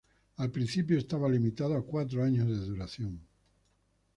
[0.37, 3.21] Al principio estaba limitado a cuatro años de duración.